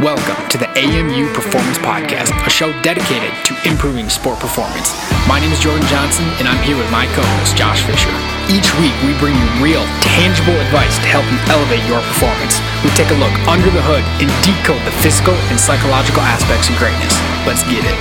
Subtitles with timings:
[0.00, 4.96] Welcome to the AMU Performance Podcast, a show dedicated to improving sport performance.
[5.28, 8.08] My name is Jordan Johnson, and I'm here with my co host, Josh Fisher.
[8.48, 12.64] Each week, we bring you real, tangible advice to help you elevate your performance.
[12.80, 16.80] We take a look under the hood and decode the physical and psychological aspects of
[16.80, 17.12] greatness.
[17.44, 17.92] Let's get it.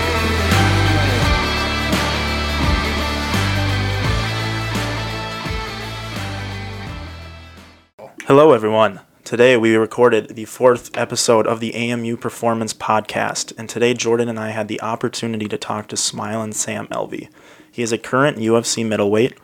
[8.24, 9.02] Hello, everyone.
[9.30, 14.40] Today we recorded the fourth episode of the AMU Performance Podcast, and today Jordan and
[14.40, 17.30] I had the opportunity to talk to Smilin' Sam Alvey.
[17.72, 19.38] He is a current UFC middleweight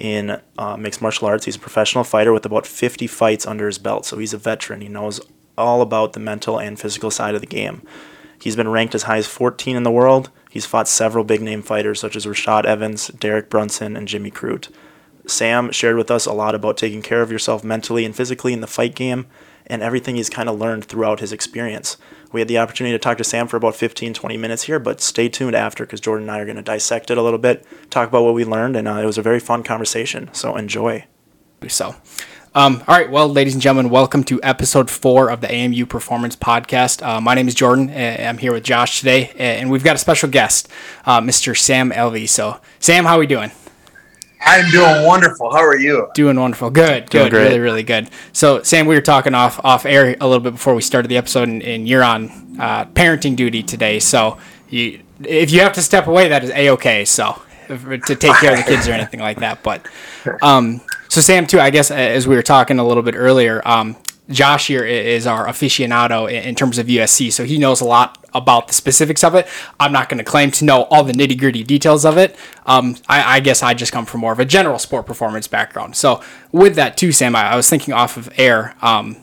[0.00, 1.44] in uh, mixed martial arts.
[1.44, 4.80] He's a professional fighter with about 50 fights under his belt, so he's a veteran.
[4.80, 5.20] He knows
[5.56, 7.82] all about the mental and physical side of the game.
[8.42, 10.30] He's been ranked as high as 14 in the world.
[10.50, 14.70] He's fought several big name fighters such as Rashad Evans, Derek Brunson, and Jimmy Crute.
[15.26, 18.60] Sam shared with us a lot about taking care of yourself mentally and physically in
[18.60, 19.26] the fight game
[19.66, 21.96] and everything he's kind of learned throughout his experience.
[22.32, 25.00] We had the opportunity to talk to Sam for about 15, 20 minutes here, but
[25.00, 27.64] stay tuned after because Jordan and I are going to dissect it a little bit,
[27.88, 30.28] talk about what we learned, and uh, it was a very fun conversation.
[30.32, 31.06] So enjoy.
[31.68, 31.94] So,
[32.54, 36.34] um, all right, well, ladies and gentlemen, welcome to episode four of the AMU Performance
[36.34, 37.06] Podcast.
[37.06, 37.90] Uh, my name is Jordan.
[37.90, 40.68] I'm here with Josh today, and we've got a special guest,
[41.04, 41.56] uh, Mr.
[41.56, 42.28] Sam Alvey.
[42.28, 43.52] So, Sam, how are we doing?
[44.42, 45.50] I'm doing wonderful.
[45.52, 46.08] How are you?
[46.14, 46.70] Doing wonderful.
[46.70, 47.08] Good.
[47.10, 47.30] Doing good.
[47.30, 47.42] great.
[47.44, 48.08] Really, really good.
[48.32, 51.16] So, Sam, we were talking off off air a little bit before we started the
[51.16, 53.98] episode, and, and you're on uh, parenting duty today.
[54.00, 57.04] So, you if you have to step away, that is a okay.
[57.04, 59.62] So, if- to take care of the kids or anything like that.
[59.62, 59.86] But,
[60.42, 63.96] um, so Sam, too, I guess as we were talking a little bit earlier, um,
[64.30, 68.68] Josh here is our aficionado in, terms of UFC, so he knows a lot about
[68.68, 69.48] the specifics of it.
[69.78, 72.36] I'm not going to claim to know all the nitty gritty details of it.
[72.64, 75.96] Um, I, I guess I just come from more of a general sport performance background.
[75.96, 78.76] So with that too, Sam, I, I was thinking off of air.
[78.82, 79.16] Um,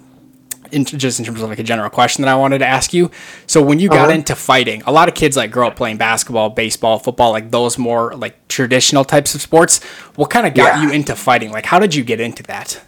[0.72, 3.10] in, just in terms of like a general question that I wanted to ask you.
[3.46, 6.50] So when you got into fighting, a lot of kids like grow up playing basketball,
[6.50, 9.84] baseball, football, like those more like traditional types of sports.
[10.16, 10.84] What kind of got Yeah.
[10.84, 11.52] you into fighting?
[11.52, 12.82] Like how did you get into that?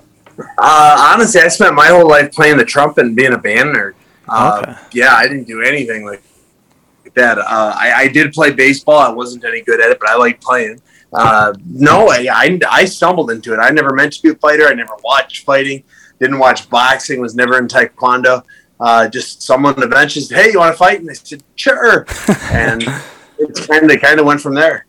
[0.57, 3.93] Uh, honestly, I spent my whole life playing the trumpet and being a band nerd.
[4.27, 4.75] Uh, Okay.
[4.93, 6.21] Yeah, I didn't do anything like
[7.15, 7.37] that.
[7.37, 8.99] Uh, I, I did play baseball.
[8.99, 10.79] I wasn't any good at it, but I liked playing.
[11.11, 13.57] Uh, no, I, I, I stumbled into it.
[13.57, 14.67] I never meant to be a fighter.
[14.67, 15.83] I never watched fighting.
[16.19, 17.19] Didn't watch boxing.
[17.19, 18.43] Was never in taekwondo.
[18.79, 22.05] Uh, just someone eventually said, "Hey, you want to fight?" And I said, "Sure."
[22.51, 22.83] and
[23.39, 24.85] it kind of kind of went from there.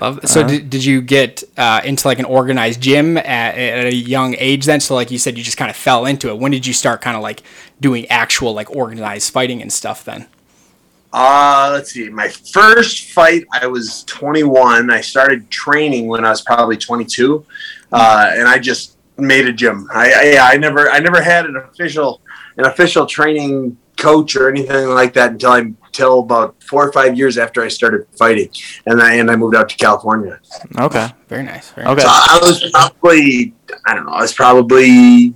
[0.00, 0.20] Love.
[0.24, 0.48] So Uh-huh.
[0.48, 3.24] did, did you get uh, into like an organized gym at,
[3.56, 4.80] at a young age then?
[4.80, 6.38] So like you said, you just kind of fell into it.
[6.38, 7.42] When did you start kind of like
[7.80, 10.26] doing actual like organized fighting and stuff then?
[11.12, 12.08] Uh, let's see.
[12.10, 14.90] My first fight, I was 21.
[14.90, 17.44] I started training when I was probably 22,
[17.92, 19.88] uh, and I just made a gym.
[19.92, 22.20] I, I, I never, I never had an official,
[22.58, 27.18] an official training coach or anything like that until I, until about four or five
[27.18, 28.50] years after I started fighting,
[28.86, 30.38] and I, and I moved out to California.
[30.78, 31.08] Okay.
[31.28, 31.70] Very nice.
[31.72, 32.02] Very Okay.
[32.02, 33.54] So I was probably,
[33.84, 35.34] I don't know, I was probably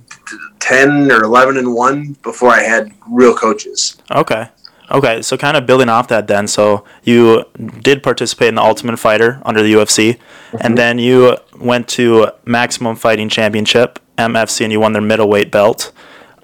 [0.59, 3.97] 10 or 11 and one before I had real coaches.
[4.09, 4.47] Okay.
[4.89, 5.21] Okay.
[5.21, 6.47] So kind of building off that then.
[6.47, 7.43] So you
[7.81, 10.19] did participate in the Ultimate Fighter under the UFC,
[10.51, 10.75] and mm-hmm.
[10.75, 15.91] then you went to Maximum Fighting Championship (MFC) and you won their middleweight belt.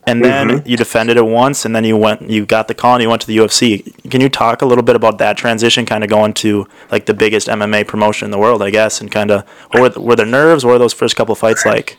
[0.07, 3.03] And then you defended it once, and then you went, you got the call, and
[3.03, 4.09] you went to the UFC.
[4.09, 7.13] Can you talk a little bit about that transition, kind of going to like the
[7.13, 10.25] biggest MMA promotion in the world, I guess, and kind of what were, were there
[10.25, 10.65] nerves?
[10.65, 11.97] What were those first couple fights like?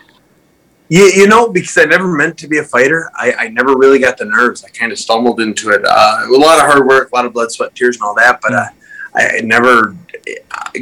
[0.88, 4.00] Yeah, you know, because I never meant to be a fighter, I, I never really
[4.00, 4.64] got the nerves.
[4.64, 5.82] I kind of stumbled into it.
[5.84, 8.40] Uh, a lot of hard work, a lot of blood, sweat, tears, and all that.
[8.42, 8.66] But uh,
[9.14, 9.94] I, I never,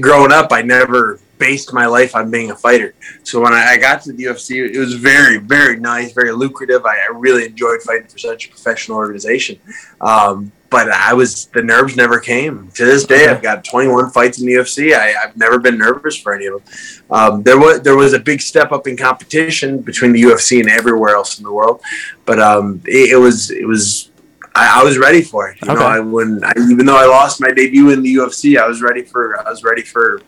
[0.01, 2.95] growing up, I never based my life on being a fighter.
[3.23, 6.85] So when I, I got to the UFC, it was very, very nice, very lucrative.
[6.85, 9.59] I, I really enjoyed fighting for such a professional organization.
[10.01, 12.69] Um, but I was the nerves never came.
[12.75, 13.31] To this day, Okay.
[13.31, 14.95] I've got 21 fights in the UFC.
[14.95, 16.75] I, I've never been nervous for any of them.
[17.11, 20.69] Um, there was there was a big step up in competition between the UFC and
[20.69, 21.81] everywhere else in the world,
[22.27, 24.11] but um, it, it was it was
[24.55, 25.57] I, I was ready for it.
[25.63, 25.81] You Okay.
[25.81, 28.83] know, I, when I, even though I lost my debut in the UFC, I was
[28.83, 30.21] ready for I was ready for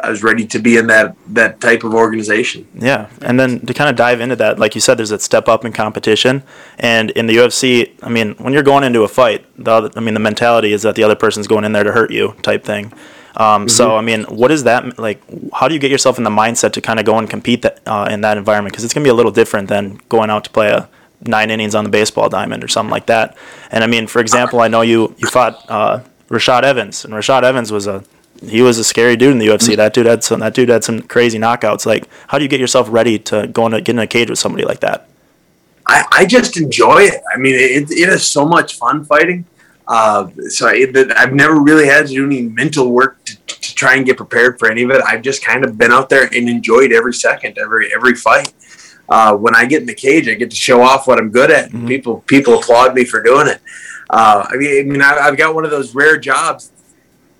[0.00, 2.66] I was ready to be in that that type of organization.
[2.74, 5.48] Yeah, and then to kind of dive into that, like you said, there's that step
[5.48, 6.42] up in competition,
[6.78, 10.00] and in the UFC, I mean, when you're going into a fight, the other, I
[10.00, 12.64] mean, the mentality is that the other person's going in there to hurt you, type
[12.64, 12.92] thing.
[13.36, 15.22] Um, So, I mean, what is that like?
[15.52, 17.80] How do you get yourself in the mindset to kind of go and compete that,
[17.86, 18.72] uh, in that environment?
[18.72, 20.88] Because it's gonna be a little different than going out to play a
[21.26, 23.36] nine innings on the baseball diamond or something like that.
[23.70, 26.00] And I mean, for example, I know you you fought uh,
[26.30, 28.04] Rashad Evans, and Rashad Evans was a
[28.42, 29.76] he was a scary dude in the UFC.
[29.76, 31.86] That dude had some that dude had some crazy knockouts.
[31.86, 34.38] Like, how do you get yourself ready to go and get in a cage with
[34.38, 35.08] somebody like that?
[35.86, 37.22] I, I just enjoy it.
[37.34, 39.44] I mean, it, it is so much fun fighting.
[39.86, 43.94] Uh, so it, I've never really had to do any mental work to, to try
[43.94, 45.00] and get prepared for any of it.
[45.06, 48.52] I've just kind of been out there and enjoyed every second, every every fight.
[49.08, 51.50] Uh, when I get in the cage, I get to show off what I'm good
[51.50, 51.70] at.
[51.70, 51.86] Mm-hmm.
[51.86, 53.62] People people applaud me for doing it.
[54.10, 56.70] Uh, I mean, I mean, I've got one of those rare jobs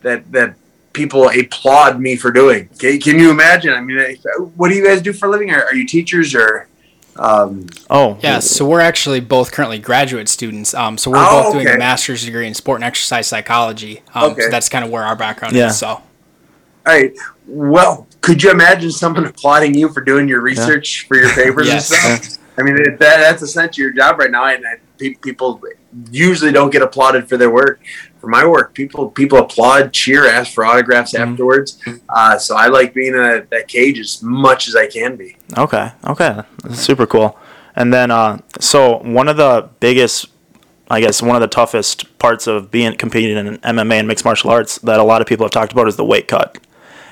[0.00, 0.55] that that
[0.93, 2.69] people applaud me for doing.
[2.79, 3.73] Can, can you imagine?
[3.73, 4.17] I mean,
[4.56, 5.50] what do you guys do for a living?
[5.50, 6.69] Are, are you teachers or?
[7.17, 8.38] Um, oh, yeah.
[8.38, 10.73] So we're actually both currently graduate students.
[10.75, 14.02] Um, so we're oh, both doing a master's degree in sport and exercise psychology.
[14.14, 14.43] Um, okay.
[14.43, 15.69] So that's kind of where our background yeah.
[15.69, 15.79] is.
[15.79, 15.88] So.
[15.88, 16.02] All
[16.87, 17.12] right.
[17.46, 21.08] Well, could you imagine someone applauding you for doing your research yeah.
[21.08, 21.90] for your papers yes.
[21.90, 22.44] and stuff?
[22.58, 24.64] I mean, that, that's essentially your job right now, and
[24.99, 25.62] people
[26.11, 27.81] usually don't get applauded for their work
[28.20, 31.31] for my work, people people applaud, cheer, ask for autographs mm-hmm.
[31.32, 31.81] afterwards.
[32.09, 35.37] Uh, so I like being in a, that cage as much as I can be.
[35.56, 37.38] Okay, okay, That's super cool.
[37.76, 40.26] And then, uh, so one of the biggest,
[40.91, 44.50] I guess, one of the toughest parts of being competing in MMA and mixed martial
[44.50, 46.59] arts that a lot of people have talked about is the weight cut.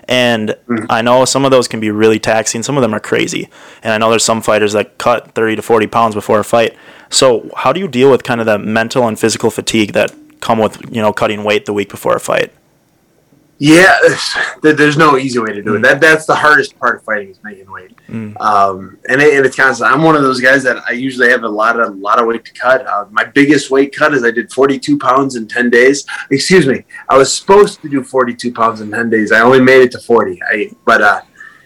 [0.09, 0.87] And mm-hmm.
[0.89, 2.63] I know some of those can be really taxing.
[2.63, 3.49] Some of them are crazy.
[3.83, 6.77] And I know there's some fighters that cut 30 to 40 pounds before a fight.
[7.11, 10.13] So, how do you deal with kind of the mental and physical fatigue that
[10.47, 12.53] come with you know cutting weight the week before a fight.
[13.59, 13.99] Yeah,
[14.63, 15.79] there's no easy way to do it.
[15.79, 15.83] Mm.
[15.83, 17.97] That that's the hardest part of fighting is making weight.
[18.09, 18.41] Mm.
[18.41, 19.91] Um, and, it, and, it's constant.
[19.91, 22.27] I'm one of those guys that I usually have a lot of a lot of
[22.27, 22.87] weight to cut.
[22.87, 26.07] Uh, my biggest weight cut is I did 42 pounds in 10 days.
[26.31, 29.33] Excuse me, I was supposed to do 42 pounds in 10 days.
[29.33, 30.41] I only made it to 40.
[30.43, 31.23] I but uh,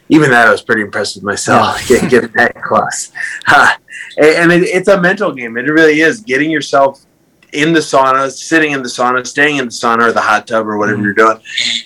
[0.09, 3.13] even that I was pretty impressed with myself getting, getting that close.
[3.47, 3.75] Uh,
[4.23, 5.59] and it, it's a mental game.
[5.59, 7.05] It really is getting yourself
[7.53, 10.67] in the sauna, sitting in the sauna, staying in the sauna or the hot tub
[10.67, 11.05] or whatever mm-hmm.
[11.05, 11.39] you're doing,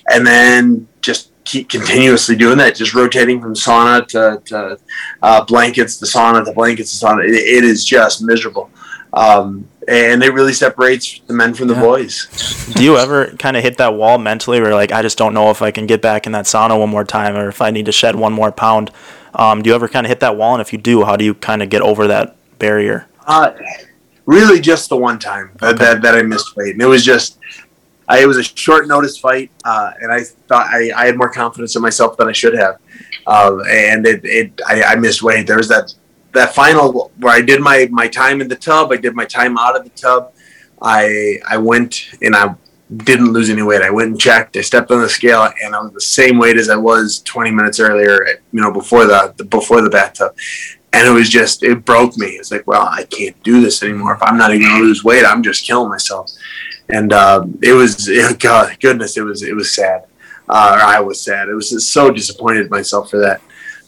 [0.08, 4.78] and then just keep continuously doing that, just rotating from sauna to, to
[5.22, 7.25] uh, blankets, the sauna, the blankets, the sauna.
[7.25, 8.70] it, it is just miserable.
[9.12, 11.81] Um, and it really separates the men from the yeah.
[11.81, 12.72] boys.
[12.75, 15.50] Do you ever kind of hit that wall mentally where like I just don't know
[15.50, 17.87] if I can get back in that sauna one more time or if I need
[17.87, 18.90] to shed one more pound?
[19.34, 20.55] Um, do you ever kind of hit that wall?
[20.55, 23.06] And if you do, how do you kind of get over that barrier?
[23.26, 23.52] Uh,
[24.26, 25.76] really just the one time okay.
[25.78, 26.72] that, that I missed weight.
[26.72, 27.38] And it was just,
[28.08, 31.30] I, it was a short notice fight, uh, and I thought I, I, had more
[31.30, 32.78] confidence in myself than I should have.
[33.26, 35.46] Uh, and it, it I, I, missed weight.
[35.46, 35.94] There was that
[36.32, 38.92] that final where I did my, my time in the tub.
[38.92, 40.34] I did my time out of the tub.
[40.82, 42.54] I I went and I
[42.94, 43.80] didn't lose any weight.
[43.80, 44.56] I went and checked.
[44.58, 47.50] I stepped on the scale, and I was the same weight as I was 20
[47.50, 48.40] minutes earlier.
[48.52, 50.34] You know, before the, the before the bathtub
[50.94, 52.29] and it was just it broke me.
[52.29, 54.14] It's like, well, I can't do this anymore.
[54.14, 56.31] If I'm not even gonna lose weight, I'm just killing myself.
[56.88, 60.05] And uh, it was, it, God, goodness, it was it was sad.
[60.49, 61.49] Uh, I was sad.
[61.49, 63.41] It was just so disappointed myself for that.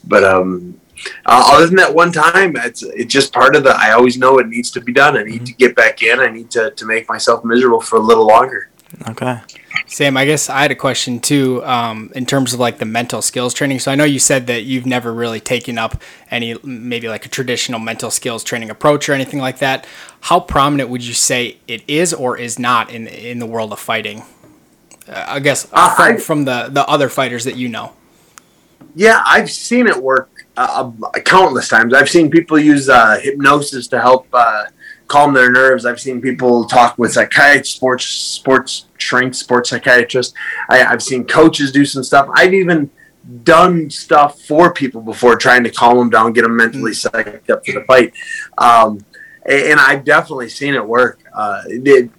[0.05, 0.81] But um,
[1.27, 3.77] uh, other than that one time, it's it's just part of the.
[3.79, 5.17] I always know it needs to be done.
[5.17, 5.45] I need mm-hmm.
[5.45, 6.19] to get back in.
[6.19, 8.69] I need to to make myself miserable for a little longer.
[9.09, 9.41] Okay.
[9.87, 13.21] Sam, I guess I had a question too, um, in terms of like the mental
[13.21, 13.81] skills training.
[13.81, 16.01] So I know you said that you've never really taken up
[16.31, 19.87] any, maybe like a traditional mental skills training approach or anything like that.
[20.23, 23.79] How prominent would you say it is or is not in in the world of
[23.79, 24.23] fighting?
[25.09, 27.93] Uh, I guess uh, from, I, from the the other fighters that you know.
[28.95, 30.91] Yeah, I've seen it work uh,
[31.25, 31.93] countless times.
[31.93, 34.65] I've seen people use uh, hypnosis to help uh,
[35.07, 35.87] calm their nerves.
[35.87, 40.35] I've seen people talk with psychiatrists, sports sports shrinks, sports psychiatrists.
[40.69, 42.29] I, I've seen coaches do some stuff.
[42.35, 42.91] I've even
[43.43, 47.65] done stuff for people before, trying to calm them down, get them mentally psyched up
[47.67, 48.13] for the fight.
[48.59, 49.05] Um,
[49.49, 51.21] and I've definitely seen it work.
[51.33, 52.11] Uh, it,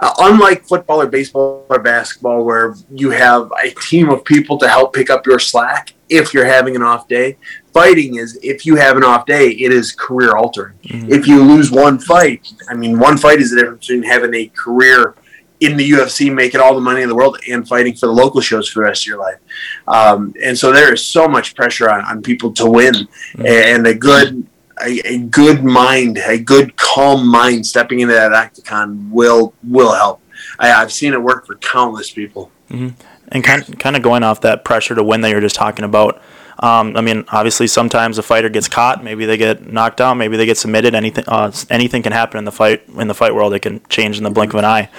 [0.00, 4.68] uh, unlike football or baseball or basketball, where you have a team of people to
[4.68, 7.36] help pick up your slack if you're having an off day,
[7.78, 10.74] fighting is if you have an off day, it is career altering.
[10.84, 11.12] Mm-hmm.
[11.12, 14.46] If you lose one fight, I mean, one fight is the difference between having a
[14.48, 15.14] career
[15.60, 18.40] in the UFC, making all the money in the world, and fighting for the local
[18.40, 19.38] shows for the rest of your life.
[19.86, 23.46] Um, and so there is so much pressure on, on people to win, mm-hmm.
[23.46, 24.46] and a good.
[24.80, 30.20] A, a, good mind, a good calm mind, stepping into that octagon will will help.
[30.56, 32.52] I, have seen it work for countless people.
[32.70, 32.90] Mm-hmm.
[33.32, 36.22] And kind kind of going off that pressure to win that you're just talking about.
[36.60, 39.04] Um, I mean, obviously, sometimes a fighter gets caught.
[39.04, 40.14] Maybe they get knocked out.
[40.14, 40.94] Maybe they get submitted.
[40.94, 42.82] Anything, uh, anything can happen in the fight.
[42.88, 44.90] In the fight world, it can change in the blink of an eye.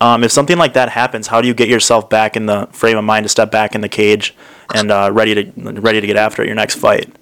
[0.00, 2.98] Um, if something like that happens, how do you get yourself back in the frame
[2.98, 4.34] of mind to step back in the cage
[4.74, 7.12] and uh, ready to ready to get after it your next fight?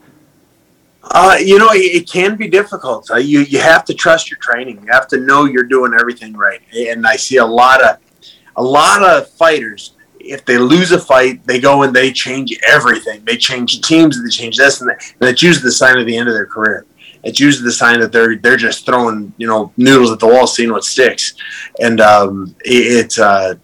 [1.02, 3.10] Uh, you know, it, can be difficult.
[3.10, 4.80] Uh, you you have to trust your training.
[4.82, 6.60] You have to know you're doing everything right.
[6.74, 7.98] And I see a lot of
[8.56, 9.92] a lot of fighters
[10.30, 13.22] if they lose a fight, they go and they change everything.
[13.24, 16.16] They change teams, they change this, and, that, and it's usually the sign of the
[16.16, 16.86] end of their career.
[17.24, 20.46] it's usually the sign that they're they're just throwing you know noodles at the wall,
[20.46, 21.34] seeing what sticks,
[21.80, 23.54] and um, it, it's uh,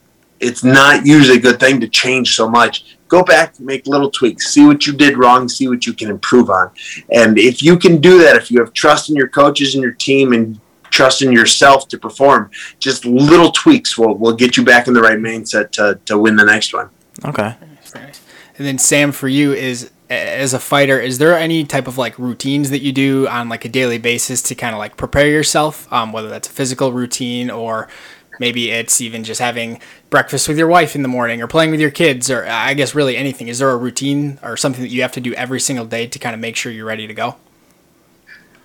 [0.40, 2.96] it's not usually a good thing to change so much.
[3.08, 6.50] Go back, make little tweaks, see what you did wrong, see what you can improve
[6.50, 6.72] on,
[7.10, 9.92] and if you can do that, if you have trust in your coaches and your
[9.92, 14.88] team, and trust in yourself to perform, just little tweaks will will get you back
[14.88, 16.90] in the right mindset to to win the next one.
[17.24, 17.54] Okay.
[18.58, 22.18] And then Sam, for you is as a fighter, is there any type of like
[22.18, 25.92] routines that you do on like a daily basis to kind of like prepare yourself?
[25.92, 27.88] Um, whether that's a physical routine or
[28.38, 31.80] maybe it's even just having breakfast with your wife in the morning or playing with
[31.80, 33.48] your kids or I guess really anything.
[33.48, 36.18] Is there a routine or something that you have to do every single day to
[36.18, 37.36] kind of make sure you're ready to go?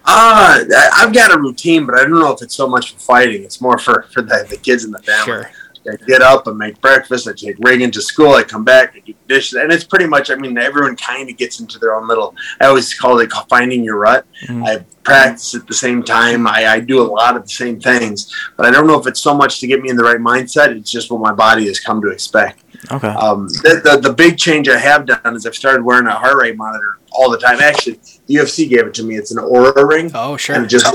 [0.04, 0.64] Uh,
[0.96, 3.44] I've got a routine, but I don't know if it's so much for fighting.
[3.44, 5.26] It's more for, for the, the kids and the family.
[5.26, 5.52] Sure.
[5.90, 7.28] I get up and make breakfast.
[7.28, 8.34] I take Reagan to school.
[8.34, 10.30] I come back, I do dishes, and it's pretty much.
[10.30, 12.36] I mean, everyone kind of gets into their own little.
[12.60, 14.26] I always call it finding your rut.
[14.46, 14.64] Mm-hmm.
[14.64, 16.48] I practice at the same time.
[16.48, 19.22] I, I, do a lot of the same things, but I don't know if it's
[19.22, 20.76] so much to get me in the right mindset.
[20.76, 22.64] It's just what my body has come to expect.
[22.90, 23.08] Okay.
[23.08, 26.38] Um, the, the, the big change I have done is I've started wearing a heart
[26.38, 27.60] rate monitor all the time.
[27.60, 29.16] Actually, the UFC gave it to me.
[29.16, 30.12] It's an Oura ring.
[30.16, 30.56] Oh, sure.
[30.56, 30.92] And it just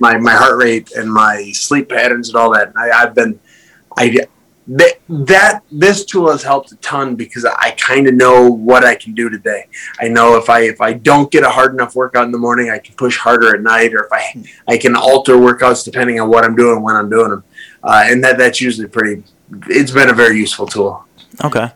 [0.00, 2.68] my my heart rate and my sleep patterns and all that.
[2.68, 3.40] And I, I've been
[3.96, 4.26] I
[4.72, 8.94] that, that this tool has helped a ton because I kind of know what I
[8.94, 9.66] can do today.
[10.00, 12.70] I know if I if I don't get a hard enough workout in the morning,
[12.70, 16.28] I can push harder at night, or if I I can alter workouts depending on
[16.28, 17.44] what I'm doing when I'm doing them,
[17.82, 19.24] uh, and that that's usually pretty.
[19.66, 21.04] It's been a very useful tool.
[21.44, 21.70] Okay.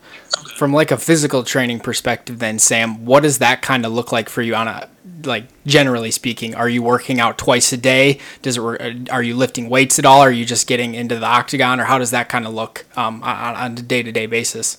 [0.57, 4.29] From like a physical training perspective, then Sam, what does that kind of look like
[4.29, 4.89] for you on a
[5.25, 6.55] like generally speaking?
[6.55, 8.19] Are you working out twice a day?
[8.43, 9.11] Does it?
[9.11, 10.21] Are you lifting weights at all?
[10.21, 13.23] Are you just getting into the octagon, or how does that kind of look um,
[13.23, 14.79] on, on a day to day basis?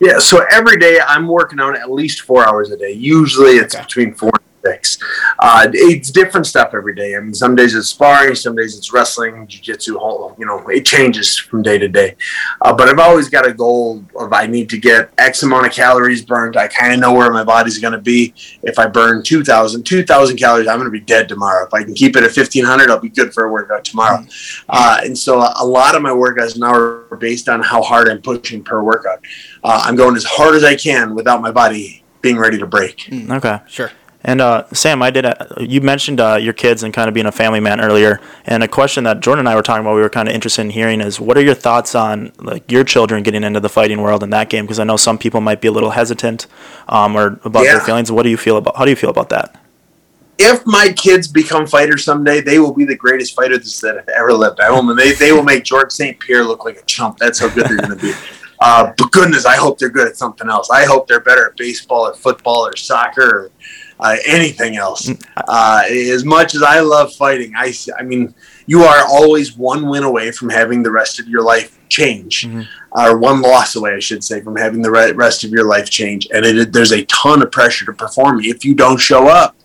[0.00, 2.92] Yeah, so every day I'm working out at least four hours a day.
[2.92, 3.84] Usually it's okay.
[3.84, 4.30] between four
[4.64, 4.98] six.
[5.38, 7.16] Uh, it's different stuff every day.
[7.16, 9.92] I mean, some days it's sparring, some days it's wrestling, jiu-jitsu,
[10.38, 12.16] you know, it changes from day to day.
[12.60, 15.72] Uh, but I've always got a goal of I need to get X amount of
[15.72, 16.56] calories burned.
[16.56, 18.34] I kind of know where my body's going to be.
[18.62, 21.66] If I burn 2,000, 2,000 calories, I'm going to be dead tomorrow.
[21.66, 24.24] If I can keep it at 1,500, I'll be good for a workout tomorrow.
[24.68, 28.22] Uh, and so a lot of my workouts now are based on how hard I'm
[28.22, 29.24] pushing per workout.
[29.62, 32.98] Uh, I'm going as hard as I can without my body being ready to break.
[32.98, 33.92] Mm, okay, sure.
[34.24, 35.24] And uh, Sam, I did.
[35.24, 38.64] A, you mentioned uh, your kids and kind of being a family man earlier, and
[38.64, 40.70] a question that Jordan and I were talking about, we were kind of interested in
[40.70, 44.24] hearing is, what are your thoughts on like your children getting into the fighting world
[44.24, 44.64] in that game?
[44.64, 46.46] Because I know some people might be a little hesitant,
[46.88, 47.74] um, or about yeah.
[47.74, 48.10] their feelings.
[48.10, 48.76] What do you feel about?
[48.76, 49.60] How do you feel about that?
[50.36, 54.32] If my kids become fighters someday, they will be the greatest fighters that have ever
[54.32, 54.60] lived.
[54.60, 54.94] I will.
[54.96, 56.18] They they will make George St.
[56.18, 57.18] Pierre look like a chump.
[57.18, 58.12] That's how good they're going to be.
[58.60, 60.68] Uh, but goodness, I hope they're good at something else.
[60.70, 63.50] I hope they're better at baseball or football or soccer or
[64.00, 65.06] uh, anything else.
[65.06, 65.24] Mm.
[65.36, 68.34] Uh, as much as I love fighting, I, I mean,
[68.66, 72.62] you are always one win away from having the rest of your life change, mm-hmm.
[72.92, 76.28] or one loss away, I should say, from having the rest of your life change.
[76.32, 79.56] And it, there's a ton of pressure to perform if you don't show up.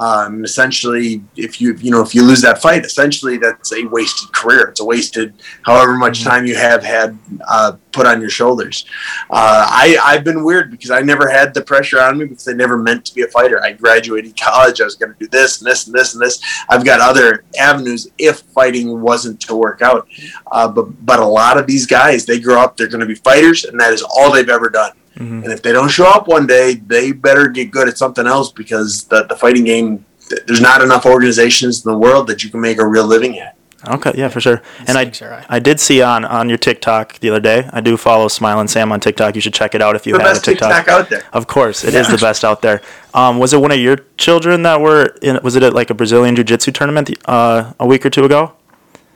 [0.00, 4.32] Um, essentially, if you you know if you lose that fight, essentially that's a wasted
[4.32, 4.68] career.
[4.68, 6.30] It's a wasted however much mm-hmm.
[6.30, 8.86] time you have had uh, put on your shoulders.
[9.28, 12.52] Uh, I I've been weird because I never had the pressure on me because I
[12.52, 13.62] never meant to be a fighter.
[13.62, 14.80] I graduated college.
[14.80, 16.42] I was going to do this and this and this and this.
[16.70, 20.08] I've got other avenues if fighting wasn't to work out.
[20.50, 23.14] Uh, but but a lot of these guys, they grow up, they're going to be
[23.14, 24.92] fighters, and that is all they've ever done.
[25.16, 25.44] Mm-hmm.
[25.44, 28.52] And if they don't show up one day, they better get good at something else
[28.52, 30.04] because the, the fighting game,
[30.46, 33.56] there's not enough organizations in the world that you can make a real living at.
[33.88, 34.60] Okay, yeah, for sure.
[34.86, 35.10] And I,
[35.48, 37.68] I did see on, on your TikTok the other day.
[37.72, 39.34] I do follow Smilin' Sam on TikTok.
[39.34, 40.76] You should check it out if you the have a TikTok.
[40.76, 41.22] TikTok out there.
[41.32, 42.00] Of course, it yeah.
[42.00, 42.82] is the best out there.
[43.14, 45.40] Um, was it one of your children that were in?
[45.42, 48.52] Was it at like a Brazilian Jiu Jitsu tournament uh, a week or two ago?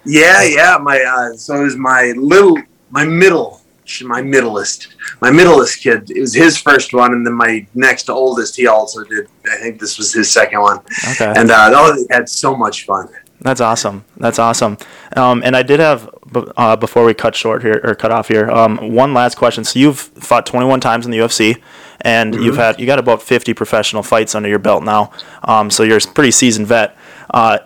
[0.06, 0.78] Yeah, yeah.
[0.80, 2.56] My uh, so it was my little,
[2.88, 3.60] my middle
[4.02, 6.10] my middleest, my middleest kid.
[6.10, 9.28] It was his first one, and then my next oldest, he also did.
[9.50, 10.80] I think this was his second one.
[11.12, 11.32] Okay.
[11.36, 13.08] And uh, oh, had so much fun.
[13.40, 14.04] That's awesome.
[14.16, 14.78] That's awesome.
[15.16, 16.08] Um, and I did have
[16.56, 18.50] uh, before we cut short here or cut off here.
[18.50, 19.64] Um, one last question.
[19.64, 21.60] So you've fought 21 times in the UFC,
[22.00, 22.42] and mm-hmm.
[22.42, 25.12] you've had you got about 50 professional fights under your belt now.
[25.42, 26.96] Um, so you're a pretty seasoned vet.
[27.30, 27.58] Uh,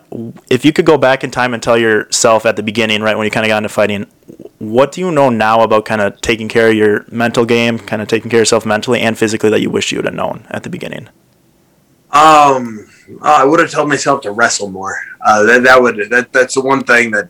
[0.51, 3.25] if you could go back in time and tell yourself at the beginning, right when
[3.25, 4.07] you kind of got into fighting,
[4.59, 8.03] what do you know now about kind of taking care of your mental game, kind
[8.03, 10.47] of taking care of yourself mentally and physically that you wish you would have known
[10.51, 11.09] at the beginning?
[12.11, 12.89] Um,
[13.23, 14.99] uh, I would have told myself to wrestle more.
[15.21, 17.29] Uh, that that would that that's the one thing that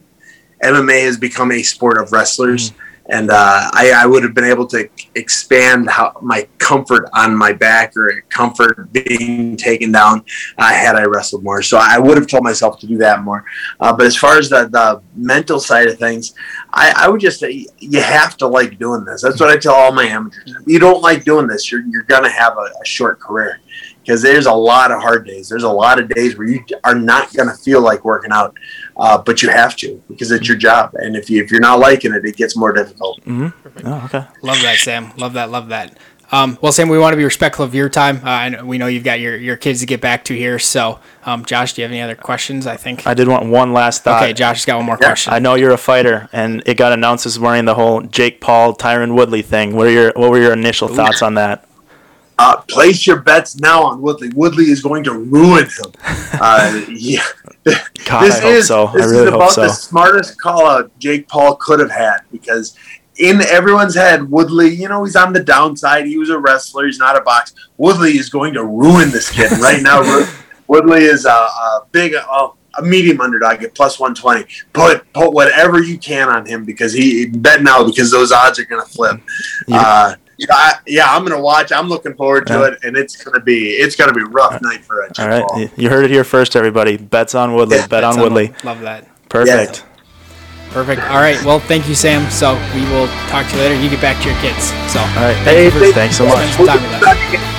[0.62, 2.70] MMA has become a sport of wrestlers.
[2.70, 2.87] Mm-hmm.
[3.08, 7.52] And uh, I, I would have been able to expand how my comfort on my
[7.52, 10.24] back or comfort being taken down
[10.58, 11.62] uh, had I wrestled more.
[11.62, 13.44] So I would have told myself to do that more.
[13.80, 16.34] Uh, but as far as the, the mental side of things,
[16.70, 19.22] I, I would just say you have to like doing this.
[19.22, 20.54] That's what I tell all my amateurs.
[20.60, 23.60] If you don't like doing this, you're, you're going to have a, a short career
[24.08, 25.50] because there's a lot of hard days.
[25.50, 28.56] There's a lot of days where you are not going to feel like working out,
[28.98, 30.90] uh, but you have to because it's your job.
[30.94, 33.20] And if you if you're not liking it, it gets more difficult.
[33.24, 33.86] Mm-hmm.
[33.86, 34.26] Oh, okay.
[34.42, 35.12] Love that, Sam.
[35.16, 35.50] Love that.
[35.50, 35.96] Love that.
[36.30, 38.16] Um, well, Sam, we want to be respectful of your time.
[38.18, 40.58] Uh, and we know you've got your, your kids to get back to here.
[40.58, 42.66] So, um, Josh, do you have any other questions?
[42.66, 43.06] I think.
[43.06, 44.22] I did want one last thought.
[44.22, 45.32] Okay, Josh has got one more Yeah, question.
[45.32, 48.74] I know you're a fighter, and it got announced this morning the whole Jake Paul,
[48.76, 49.74] Tyron Woodley thing.
[49.74, 51.67] What are your What were your initial thoughts on that?
[52.38, 54.30] Uh, place your bets now on Woodley.
[54.34, 55.92] Woodley is going to ruin him.
[56.40, 57.24] Uh, yeah.
[58.04, 58.86] God, this I hope is so.
[58.86, 59.62] I this really is about so.
[59.62, 62.76] the smartest call out Jake Paul could have had because
[63.18, 66.06] in everyone's head, Woodley, you know, he's on the downside.
[66.06, 66.86] He was a wrestler.
[66.86, 67.54] He's not a box.
[67.76, 70.28] Woodley is going to ruin this kid right now.
[70.68, 74.46] Woodley is a, a big, a, a medium underdog at plus one twenty.
[74.72, 78.64] Put put whatever you can on him because he bet now because those odds are
[78.64, 79.20] going to flip.
[79.66, 79.80] Yeah.
[79.80, 80.14] Uh,
[80.50, 81.72] I, yeah, I'm gonna watch.
[81.72, 82.66] I'm looking forward to Yeah.
[82.68, 85.28] it, and it's gonna be it's gonna be a rough night for a Jake All
[85.28, 85.68] right, Paul.
[85.76, 86.96] you heard it here first, everybody.
[86.96, 87.78] Bets on Woodley.
[87.78, 88.54] Yeah, Bet on That's Woodley.
[88.64, 89.08] Love that.
[89.28, 89.84] Perfect.
[90.70, 91.02] Perfect.
[91.04, 91.42] All right.
[91.44, 92.30] Well, thank you, Sam.
[92.30, 93.80] So we will talk to you later.
[93.80, 94.66] You get back to your kids.
[94.92, 95.00] So.
[95.00, 95.34] All right.
[95.38, 95.92] Hey, Thank you.
[95.92, 97.54] Thanks so much.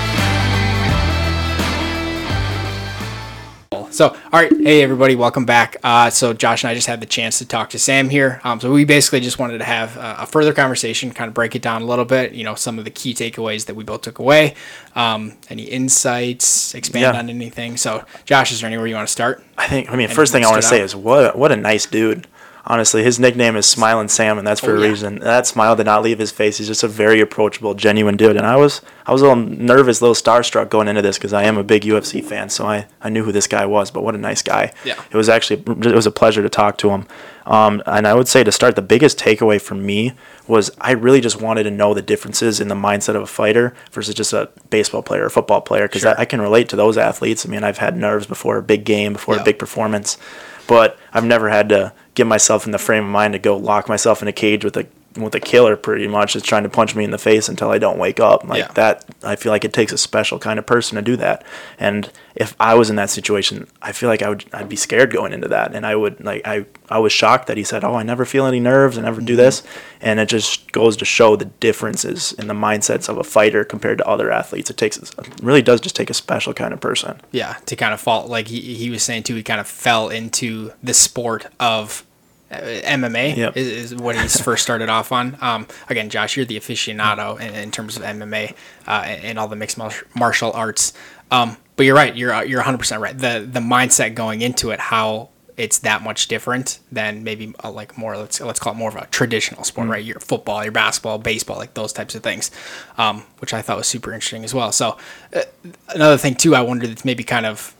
[3.91, 5.77] So, all right, hey everybody, welcome back.
[5.83, 8.39] Uh, so, Josh and I just had the chance to talk to Sam here.
[8.43, 11.55] Um, so, we basically just wanted to have uh, a further conversation, kind of break
[11.55, 12.33] it down a little bit.
[12.33, 14.53] You know, some of the key takeaways that we both took away.
[14.95, 16.75] Um, any insights?
[16.75, 17.19] Expand Yeah.
[17.19, 17.77] on anything?
[17.77, 19.43] So, Josh, is there anywhere you want to start?
[19.57, 19.91] I think.
[19.91, 22.27] I mean, first thing I want to say is what what a nice dude.
[22.71, 24.89] Honestly, his nickname is Smiling Sam, and that's for Oh, a yeah.
[24.89, 25.17] reason.
[25.19, 26.59] That smile did not leave his face.
[26.59, 28.37] He's just a very approachable, genuine dude.
[28.37, 31.33] And I was I was a little nervous, a little starstruck going into this because
[31.33, 33.89] I am a big UFC fan, so I, I knew who this guy was.
[33.89, 34.71] But what a nice guy!
[34.85, 35.01] Yeah.
[35.09, 37.07] it was actually it was a pleasure to talk to him.
[37.47, 40.13] Um, and I would say to start, the biggest takeaway for me
[40.47, 43.73] was I really just wanted to know the differences in the mindset of a fighter
[43.91, 46.11] versus just a baseball player or football player because Sure.
[46.15, 47.47] I, I can relate to those athletes.
[47.47, 49.41] I mean, I've had nerves before a big game, before Yeah.
[49.41, 50.19] a big performance,
[50.67, 53.87] but I've never had to get myself in the frame of mind to go lock
[53.87, 54.85] myself in a cage with a
[55.17, 57.79] with a killer pretty much that's trying to punch me in the face until I
[57.79, 58.47] don't wake up.
[58.47, 58.71] Like Yeah.
[58.73, 61.43] that I feel like it takes a special kind of person to do that.
[61.79, 65.11] And if I was in that situation, I feel like I would I'd be scared
[65.11, 65.73] going into that.
[65.73, 68.45] And I would like I I was shocked that he said, "Oh, I never feel
[68.45, 68.97] any nerves.
[68.97, 69.41] I never do mm-hmm.
[69.41, 69.63] this."
[69.99, 73.97] And it just goes to show the differences in the mindsets of a fighter compared
[73.97, 74.69] to other athletes.
[74.69, 77.19] It takes it really does just take a special kind of person.
[77.31, 79.35] Yeah, to kind of fall like he, he was saying too.
[79.35, 82.05] He kind of fell into the sport of
[82.51, 83.35] MMA.
[83.37, 83.57] Yep.
[83.57, 85.37] Is, is what he's first started off on.
[85.41, 88.55] Um, again, Josh, you're the aficionado in, in terms of MMA
[88.87, 89.77] uh, and, and all the mixed
[90.15, 90.93] martial arts.
[91.31, 92.15] Um, but you're right.
[92.15, 93.17] You're you're 100 percent right.
[93.17, 97.97] The the mindset going into it, how it's that much different than maybe uh, like
[97.97, 100.03] more let's let's call it more of a traditional sport, right?
[100.03, 102.49] Your football, your basketball, baseball, like those types of things,
[102.97, 104.71] um, which I thought was super interesting as well.
[104.71, 104.97] So
[105.33, 105.41] uh,
[105.89, 107.75] another thing too, I wondered that's maybe kind of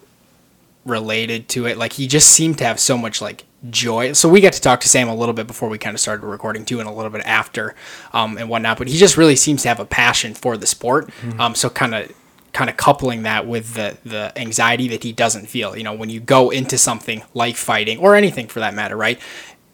[0.86, 1.77] related to it.
[1.77, 4.13] Like he just seemed to have so much like joy.
[4.13, 6.25] So we got to talk to Sam a little bit before we kind of started
[6.25, 7.75] recording too, and a little bit after,
[8.13, 8.77] um, and whatnot.
[8.77, 11.09] But he just really seems to have a passion for the sport.
[11.37, 12.11] Um, so kind of
[12.51, 15.75] kind of coupling that with the the anxiety that he doesn't feel.
[15.77, 19.19] You know, when you go into something like fighting or anything for that matter, right?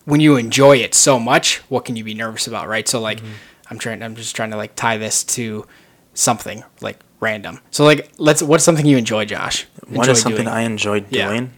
[0.06, 2.88] When you enjoy it so much, what can you be nervous about, right?
[2.88, 3.22] So like,
[3.70, 4.02] I'm trying.
[4.04, 5.66] I'm just trying to like tie this to
[6.14, 7.60] something like random.
[7.72, 8.44] So like, let's.
[8.44, 9.66] What's something you enjoy, Josh?
[9.88, 10.56] What Enjoy is something doing?
[10.56, 11.28] I enjoyed Yeah.
[11.30, 11.52] doing?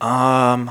[0.00, 0.70] Um,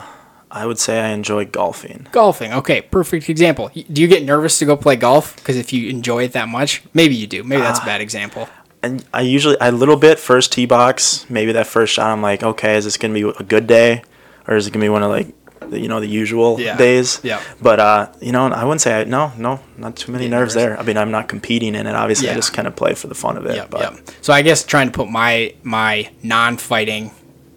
[0.53, 2.07] I would say I enjoy golfing.
[2.11, 2.51] Golfing.
[2.53, 3.71] Okay, perfect example.
[3.73, 5.35] Do you get nervous to go play golf?
[5.37, 7.43] Because if you enjoy it that much, maybe you do.
[7.43, 7.83] Maybe that's Ah.
[7.83, 8.49] a bad example.
[8.83, 12.07] And I usually a little bit first tee box, maybe that first shot.
[12.11, 14.01] I'm like, okay, is this gonna be a good day,
[14.47, 15.27] or is it gonna be one of like,
[15.69, 16.75] the, you know, the usual Yeah.
[16.75, 17.19] days?
[17.23, 17.39] Yeah.
[17.61, 20.75] But uh, you know, I wouldn't say I, no, no, not too many nerves nervous.
[20.75, 20.79] there.
[20.79, 21.95] I mean, I'm not competing in it.
[21.95, 22.33] Obviously, Yeah.
[22.33, 23.55] I just kind of play for the fun of it.
[23.55, 23.93] Yep, but yep.
[24.21, 27.11] So I guess trying to put my my non-fighting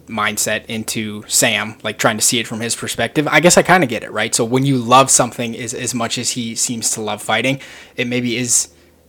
[0.06, 3.82] mindset into Sam, like trying to see it from his perspective, I guess I kind
[3.82, 4.34] of get it, right?
[4.34, 7.60] So when you love something as, as much as he seems to love fighting,
[7.96, 8.68] it maybe is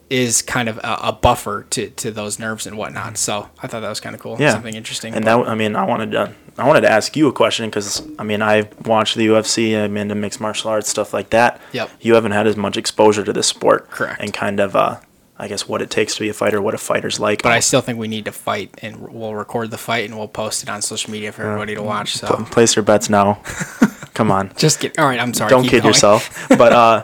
[0.10, 3.18] is kind of a, a buffer to, to those nerves and whatnot.
[3.18, 4.38] So I thought that was kind of cool.
[4.40, 5.16] yeah, Something interesting.
[5.16, 8.08] And that, I mean, I wanted to, I wanted to ask you a question because
[8.20, 9.76] I mean, I watch the UFC.
[9.76, 11.60] I'm into mixed martial arts stuff like that.
[11.72, 11.90] Yep.
[12.02, 13.90] You haven't had as much exposure to this sport.
[13.90, 14.22] Correct.
[14.22, 15.00] And kind of, uh,
[15.38, 17.44] I guess, what it takes to be a fighter, what a fighter's like.
[17.44, 20.28] but I still think we need to fight, and we'll record the fight and we'll
[20.28, 22.14] post it on social media for everybody to watch.
[22.16, 23.42] So Pl- place your bets now.
[24.14, 24.54] Come on.
[24.56, 25.20] just get all right.
[25.20, 25.50] I'm sorry.
[25.50, 25.88] Don't kid going.
[25.88, 26.48] yourself.
[26.58, 27.04] But uh,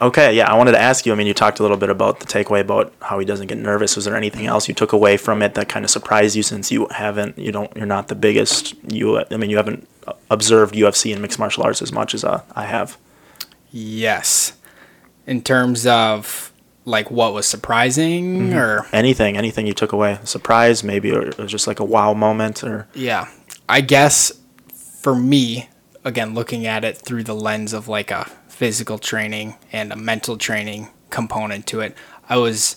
[0.00, 1.12] Okay, yeah, I wanted to ask you.
[1.12, 3.58] I mean, you talked a little bit about the takeaway about how he doesn't get
[3.58, 3.96] nervous.
[3.96, 6.42] Was there anything else you took away from it that kind of surprised you?
[6.44, 8.74] Since you haven't, you don't, you're not the biggest.
[8.92, 9.88] You, I mean, you haven't
[10.30, 12.96] observed UFC and mixed martial arts as much as uh, I have.
[13.72, 14.52] Yes,
[15.26, 16.52] in terms of
[16.84, 18.56] like what was surprising Mm-hmm.
[18.58, 21.84] or Anything, anything you took away, a surprise, maybe, or it was just like a
[21.84, 23.28] wow moment, or Yeah.
[23.68, 24.32] I guess
[25.00, 25.68] for me,
[26.04, 30.36] again, looking at it through the lens of like a physical training and a mental
[30.36, 31.96] training component to it,
[32.28, 32.76] I was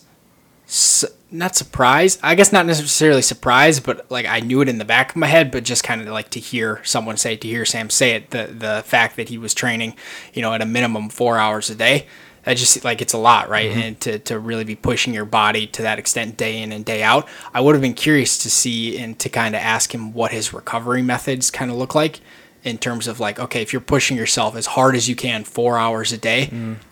[0.65, 2.19] su- not surprised.
[2.23, 5.27] I guess not necessarily surprised, but like I knew it in the back of my
[5.27, 8.29] head, but just kind of like to hear someone say to hear Sam say it,
[8.31, 9.95] the, the fact that he was training,
[10.33, 12.07] you know, at a minimum four hours a day.
[12.47, 13.71] I just like it's a lot, right?
[13.71, 17.03] And to, to really be pushing your body to that extent day in and day
[17.03, 17.27] out.
[17.53, 20.53] I would have been curious to see and to kind of ask him what his
[20.53, 22.21] recovery methods kind of look like
[22.63, 25.77] in terms of like, okay, if you're pushing yourself as hard as you can four
[25.77, 26.49] hours a day,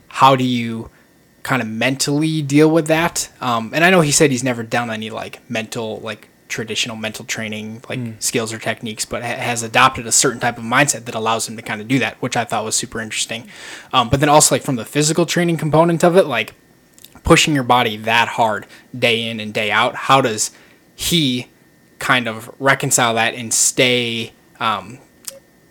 [0.09, 0.89] how do you
[1.43, 3.29] kind of mentally deal with that?
[3.39, 7.25] Um, and I know he said he's never done any like mental, like traditional mental
[7.25, 11.15] training, like skills or techniques, but ha- has adopted a certain type of mindset that
[11.15, 13.49] allows him to kind of do that, which I thought was super interesting.
[13.91, 16.53] Um, but then also like from the physical training component of it, like
[17.23, 20.51] pushing your body that hard day in and day out, how does
[20.95, 21.47] he
[21.99, 24.99] kind of reconcile that and stay um,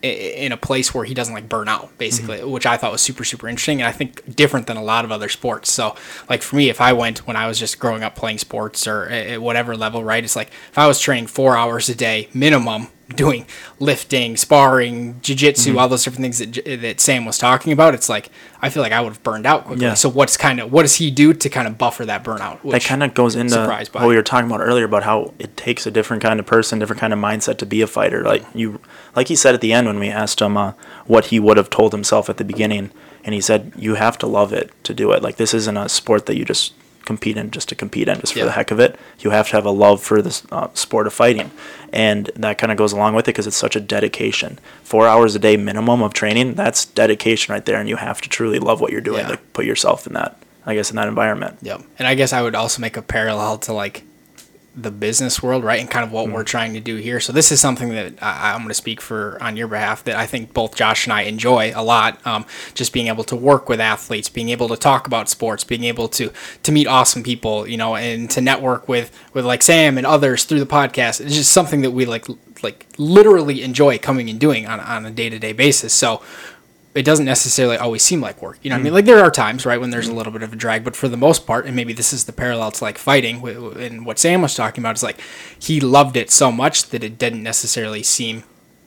[0.05, 3.25] in a place where he doesn't like burn out basically which i thought was super
[3.25, 5.73] super interesting and i think different than a lot of other sports.
[5.73, 5.97] So
[6.29, 9.07] like for me if i went when i was just growing up playing sports or
[9.07, 12.29] at at whatever level right it's like if i was training four hours a day
[12.35, 13.46] minimum doing
[13.81, 18.31] lifting sparring jiu-jitsu all those different things that, that sam was talking about it's like
[18.62, 19.94] i feel like i would have burned out quickly Yeah.
[19.94, 22.83] so what's kind of what does he do to kind of buffer that burnout that
[22.85, 24.00] kind of goes into surprised by.
[24.00, 26.79] what we were talking about earlier about how it takes a different kind of person,
[26.79, 28.22] different kind of mindset to be a fighter.
[28.22, 28.81] Like you,
[29.16, 30.72] like he said at the end when we asked him uh,
[31.07, 32.90] what he would have told himself at the beginning,
[33.24, 35.22] and he said you have to love it to do it.
[35.22, 36.72] Like this isn't a sport that you just
[37.05, 38.45] compete in just to compete in, just for Yeah.
[38.47, 38.99] the heck of it.
[39.21, 41.51] You have to have a love for this uh, sport of fighting,
[41.93, 44.59] and that kind of goes along with it because it's such a dedication.
[44.83, 48.29] Four hours a day minimum of training, that's dedication right there, and you have to
[48.29, 49.33] truly love what you're doing Yeah.
[49.33, 50.37] to put yourself in that.
[50.67, 51.59] I guess in that environment.
[51.61, 51.83] Yep.
[51.99, 54.03] And I guess I would also make a parallel to like
[54.77, 55.81] the business world, right?
[55.81, 57.21] And kind of what we're trying to do here.
[57.21, 60.17] So this is something that I, I'm going to speak for on your behalf that
[60.17, 62.25] I think both Josh and I enjoy a lot.
[62.27, 65.85] Um, just being able to work with athletes, being able to talk about sports, being
[65.85, 66.33] able to
[66.63, 70.45] to meet awesome people, you know, and to network with with like Sam and others
[70.45, 71.21] through the podcast.
[71.21, 72.27] It's just something that we like
[72.63, 75.93] like literally enjoy coming and doing on on a day to day basis.
[75.93, 76.21] So
[76.94, 78.59] it doesn't necessarily always seem like work.
[78.62, 78.92] You know what I mean?
[78.92, 78.96] Mm.
[78.96, 81.09] Like there are times, right, when there's a little bit of a drag, but for
[81.09, 84.42] the most part, and maybe this is the parallel to like fighting, and what Sam
[84.42, 85.20] was talking about is like
[85.59, 88.44] he loved it so much that it didn't necessarily seem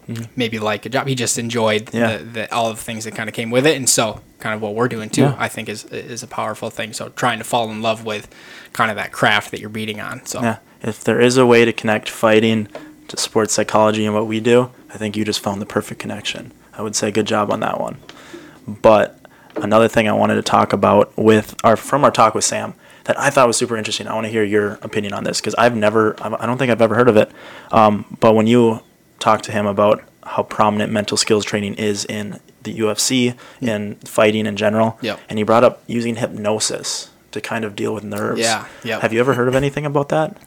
[0.07, 0.27] mm.
[0.35, 1.07] maybe like a job.
[1.07, 2.17] He just enjoyed Yeah.
[2.17, 4.55] the, the, all of the things that kind of came with it, and so kind
[4.55, 5.35] of what we're doing too, Yeah.
[5.37, 6.93] I think is is a powerful thing.
[6.93, 8.33] So trying to fall in love with
[8.73, 10.25] kind of that craft that you're beating on.
[10.25, 12.67] So Yeah, if there is a way to connect fighting
[13.09, 16.53] to sports psychology and what we do, I think you just found the perfect connection.
[16.77, 17.97] I would say good job on that one.
[18.67, 19.19] But
[19.55, 22.73] another thing I wanted to talk about with our from our talk with Sam
[23.05, 24.07] that I thought was super interesting.
[24.07, 26.81] I want to hear your opinion on this because I've never, I don't think I've
[26.81, 27.31] ever heard of it.
[27.71, 28.81] Um, but when you
[29.19, 34.45] talked to him about how prominent mental skills training is in the UFC and fighting
[34.45, 35.19] in general, Yep.
[35.29, 38.41] and he brought up using hypnosis to kind of deal with nerves.
[38.41, 39.01] Yeah, yep.
[39.01, 40.37] Have you ever heard of anything about that?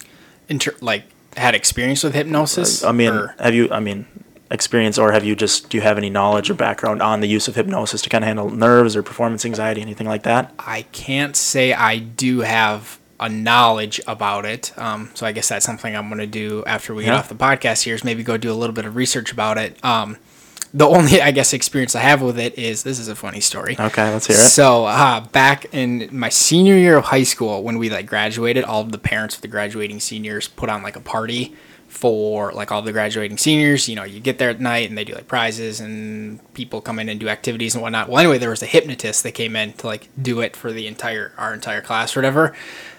[0.50, 1.04] inter- like
[1.36, 2.82] had experience with hypnosis.
[2.84, 3.68] I mean, or- have you?
[3.70, 4.04] I mean,
[4.50, 5.70] experience, or have you just?
[5.70, 8.26] Do you have any knowledge or background on the use of hypnosis to kind of
[8.26, 10.52] handle nerves or performance anxiety, anything like that?
[10.58, 14.72] I can't say I do have a knowledge about it.
[14.78, 17.34] Um, so I guess that's something I'm going to do after we get off the
[17.34, 19.82] podcast here is maybe go do a little bit of research about it.
[19.84, 20.16] Um,
[20.72, 23.76] the only, I guess, experience I have with it is this is a funny story.
[23.78, 24.40] Okay, let's hear it.
[24.40, 28.80] So uh, back in my senior year of high school, when we like graduated, all
[28.80, 31.54] of the parents of the graduating seniors put on like a party
[31.90, 33.88] for like all the graduating seniors.
[33.88, 36.98] You know, you get there at night and they do like prizes and people come
[37.00, 38.09] in and do activities and whatnot.
[38.09, 40.87] Well, anyway, there was a hypnotist that came in to like do it for the
[40.87, 42.55] entire our entire class or whatever.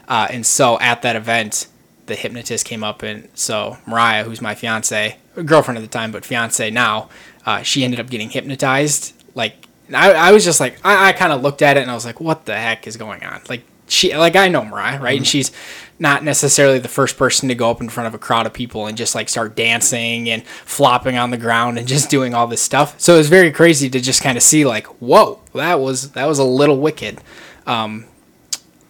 [0.07, 1.67] Uh, and so at that event,
[2.07, 6.25] the hypnotist came up and so Mariah, who's my fiance, girlfriend at the time, but
[6.25, 7.09] fiance now,
[7.45, 9.13] uh, she ended up getting hypnotized.
[9.33, 11.95] Like I, I was just like I, I kind of looked at it and I
[11.95, 13.41] was like, what the heck is going on?
[13.47, 15.17] Like she, like I know Mariah, right?
[15.17, 15.51] And she's
[15.99, 18.87] not necessarily the first person to go up in front of a crowd of people
[18.87, 22.61] and just like start dancing and flopping on the ground and just doing all this
[22.61, 22.99] stuff.
[22.99, 26.25] So it was very crazy to just kind of see like, whoa, that was that
[26.25, 27.19] was a little wicked.
[27.67, 28.05] Um,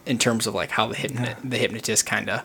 [0.06, 2.44] in terms of like how the the hypnotist kind of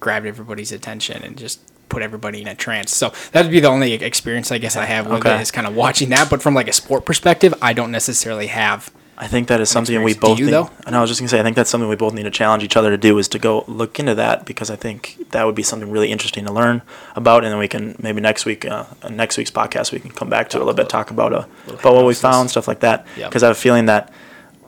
[0.00, 2.94] grabbed everybody's attention and just put everybody in a trance.
[2.96, 5.36] So that would be the only experience I guess I have with Okay.
[5.36, 6.30] it is kind of watching that.
[6.30, 8.90] But from like a sport perspective, I don't necessarily have
[9.22, 10.20] I think that is something we experience.
[10.20, 10.52] Do both you, need.
[10.52, 10.70] though?
[10.84, 12.64] And I was just gonna say, I think that's something we both need to challenge
[12.64, 15.54] each other to do is to go look into that because I think that would
[15.54, 16.82] be something really interesting to learn
[17.14, 20.28] about, and then we can maybe next week, uh, next week's podcast, we can come
[20.28, 22.80] back to it a little bit, talk about uh, about what we found, stuff like
[22.80, 23.06] that.
[23.16, 24.12] Because I have a feeling that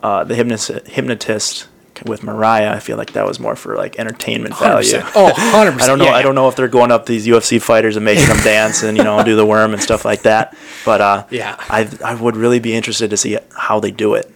[0.05, 1.67] uh, the hypnotist, hypnotist
[2.07, 4.93] with Mariah, I feel like that was more for like entertainment value.
[4.93, 5.13] 100%.
[5.15, 5.81] Oh, 100%.
[5.83, 6.05] I don't know.
[6.05, 8.83] Yeah, I don't know if they're going up these UFC fighters and making them dance
[8.83, 10.57] and you know do the worm and stuff like that.
[10.85, 11.57] But uh, Yeah.
[11.59, 14.31] I I would really be interested to see how they do it.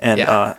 [0.00, 0.30] And Yeah.
[0.30, 0.54] uh,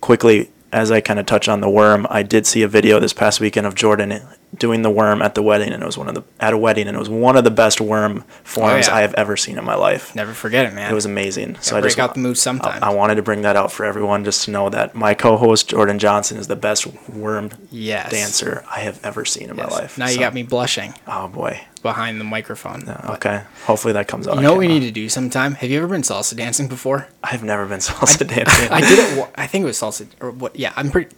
[0.00, 3.12] quickly, as I kind of touch on the worm, I did see a video this
[3.12, 4.10] past weekend of Jordan
[4.56, 6.88] doing the worm at the wedding, and it was one of the at a wedding,
[6.88, 8.96] and it was one of the best worm forms Oh, yeah.
[8.96, 10.14] I have ever seen in my life.
[10.14, 10.90] Never forget it, man.
[10.90, 11.56] It was amazing.
[11.60, 12.82] So I just break out the moves sometime.
[12.82, 15.68] I, I wanted to bring that out for everyone, just to know that my co-host
[15.68, 18.10] Jordan Johnson is the best worm Yes.
[18.10, 19.70] dancer I have ever seen in Yes.
[19.70, 19.98] my life.
[19.98, 21.60] Now you got me blushing Oh boy.
[21.82, 22.88] behind the microphone.
[23.10, 23.42] Okay.
[23.66, 24.36] Hopefully that comes out.
[24.36, 25.54] You know what we need to do sometime?
[25.56, 27.08] Have you ever been salsa dancing before?
[27.22, 28.70] I've never been salsa dancing.
[28.72, 29.28] I did it.
[29.34, 30.56] I think it was salsa or what?
[30.56, 31.14] Yeah, I'm pretty.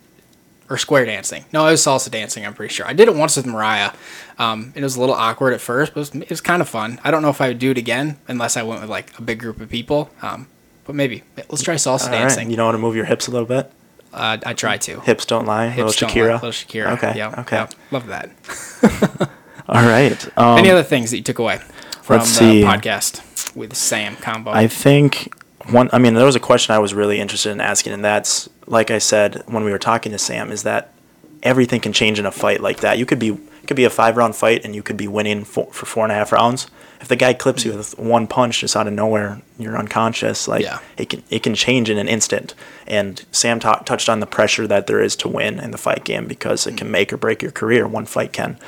[0.71, 1.45] Or square dancing.
[1.53, 2.47] No, it was salsa dancing.
[2.47, 2.87] I'm pretty sure.
[2.87, 3.91] I did it once with Mariah.
[4.39, 6.69] Um, it was a little awkward at first, but it was, it was kind of
[6.69, 7.01] fun.
[7.03, 9.23] I don't know if I would do it again unless I went with like a
[9.23, 10.11] big group of people.
[10.23, 10.47] Um,
[10.85, 12.19] but maybe let's try salsa All right.
[12.21, 12.51] dancing.
[12.51, 13.73] You know how to move your hips a little bit?
[14.13, 15.01] uh, I try to.
[15.01, 15.69] Hips don't lie.
[15.69, 16.29] Hips little don't Shakira.
[16.29, 16.35] lie.
[16.35, 16.93] Little Shakira.
[16.99, 17.17] Okay.
[17.19, 17.57] Yep, okay.
[17.57, 17.75] yep.
[17.91, 18.31] Love that.
[19.69, 20.29] All right.
[20.37, 21.59] Um, Any other things that you took away
[22.03, 22.63] from the see.
[22.63, 24.51] podcast with Sam combo?
[24.51, 25.33] I think
[25.71, 25.91] one.
[25.93, 28.91] I mean, there was a question I was really interested in asking, and that's like
[28.91, 30.93] I said when we were talking to Sam, is that
[31.43, 32.99] everything can change in a fight like that.
[32.99, 35.45] You could be it could be a five round fight, and you could be winning
[35.45, 36.69] for, for four and a half rounds.
[37.01, 40.47] If the guy clips you with one punch just out of nowhere, you're unconscious.
[40.47, 40.79] Like Yeah.
[40.97, 42.55] it can it can change in an instant.
[42.87, 46.05] And Sam ta- touched on the pressure that there is to win in the fight
[46.05, 46.93] game because it can mm.
[46.93, 47.87] make or break your career.
[47.87, 48.59] One fight can.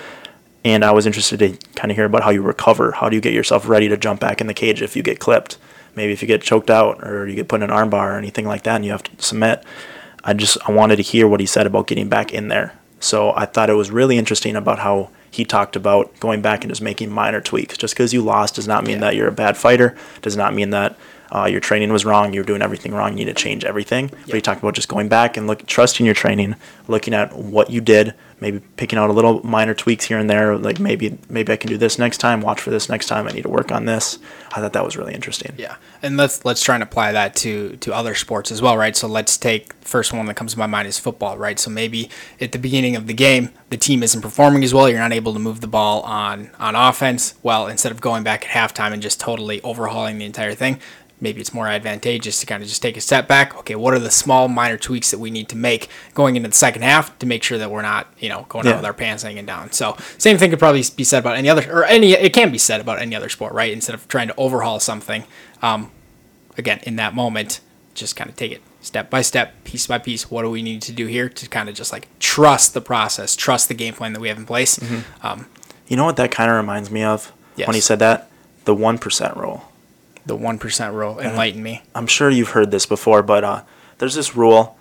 [0.64, 2.92] And I was interested to kind of hear about how you recover.
[2.92, 5.18] How do you get yourself ready to jump back in the cage if you get
[5.18, 5.58] clipped?
[5.94, 8.46] Maybe if you get choked out or you get put in an armbar or anything
[8.46, 9.64] like that and you have to submit.
[10.24, 12.74] I just I wanted to hear what he said about getting back in there.
[13.00, 16.70] So I thought it was really interesting about how he talked about going back and
[16.70, 17.76] just making minor tweaks.
[17.76, 19.00] Just because you lost does not mean Yeah.
[19.00, 19.96] that you're a bad fighter.
[20.20, 20.96] Does not mean that
[21.34, 22.34] uh, your training was wrong.
[22.34, 23.16] You're doing everything wrong.
[23.16, 24.08] You need to change everything.
[24.26, 26.56] But he talked about just going back and look, trusting your training,
[26.88, 30.58] looking at what you did, maybe picking out a little minor tweaks here and there.
[30.58, 32.42] Like maybe maybe I can do this next time.
[32.42, 33.26] Watch for this next time.
[33.26, 34.18] I need to work on this.
[34.50, 35.54] I thought that was really interesting.
[35.56, 38.94] Yeah, and let's let's try and apply that to to other sports as well, right?
[38.94, 41.58] So let's take first one that comes to my mind is football, right?
[41.58, 44.88] So maybe at the beginning of the game, the team isn't performing as well.
[44.88, 47.34] You're not able to move the ball on on offense.
[47.42, 50.80] Well, instead of going back at halftime and just totally overhauling the entire thing,
[51.22, 53.56] maybe it's more advantageous to kind of just take a step back.
[53.58, 56.54] Okay, what are the small minor tweaks that we need to make going into the
[56.54, 58.72] second half to make sure that we're not, you know, going Yeah.
[58.72, 59.72] out with our pants hanging down.
[59.72, 62.58] So same thing could probably be said about any other or any it can be
[62.58, 63.72] said about any other sport, right?
[63.72, 65.24] Instead of trying to overhaul something,
[65.62, 65.90] um,
[66.58, 67.60] again in that moment,
[67.94, 70.28] just kind of take it step by step, piece by piece.
[70.30, 73.36] What do we need to do here to kind of just like trust the process,
[73.36, 74.78] trust the game plan that we have in place?
[75.22, 75.46] Um,
[75.86, 77.66] You know what that kind of reminds me of Yes.
[77.68, 78.28] when he said that?
[78.64, 79.70] The one percent rule.
[80.26, 81.82] The one percent rule enlighten me.
[81.94, 83.62] I'm sure you've heard this before, but uh,
[83.98, 84.78] there's this rule.